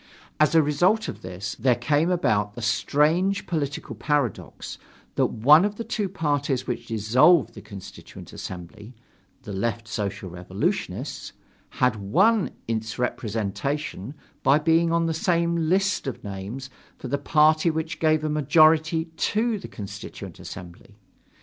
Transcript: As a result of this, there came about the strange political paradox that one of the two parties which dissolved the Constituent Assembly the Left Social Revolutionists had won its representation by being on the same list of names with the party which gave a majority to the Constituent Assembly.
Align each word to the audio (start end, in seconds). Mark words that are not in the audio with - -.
As 0.39 0.55
a 0.55 0.63
result 0.63 1.07
of 1.07 1.21
this, 1.21 1.53
there 1.59 1.75
came 1.75 2.09
about 2.09 2.55
the 2.55 2.61
strange 2.63 3.45
political 3.45 3.93
paradox 3.93 4.79
that 5.13 5.27
one 5.27 5.63
of 5.63 5.75
the 5.75 5.83
two 5.83 6.09
parties 6.09 6.65
which 6.65 6.87
dissolved 6.87 7.53
the 7.53 7.61
Constituent 7.61 8.33
Assembly 8.33 8.95
the 9.43 9.53
Left 9.53 9.87
Social 9.87 10.27
Revolutionists 10.31 11.33
had 11.69 11.97
won 11.97 12.49
its 12.67 12.97
representation 12.97 14.15
by 14.41 14.57
being 14.57 14.91
on 14.91 15.05
the 15.05 15.13
same 15.13 15.55
list 15.69 16.07
of 16.07 16.23
names 16.23 16.71
with 16.99 17.11
the 17.11 17.19
party 17.19 17.69
which 17.69 17.99
gave 17.99 18.23
a 18.23 18.27
majority 18.27 19.05
to 19.17 19.59
the 19.59 19.67
Constituent 19.67 20.39
Assembly. 20.39 20.97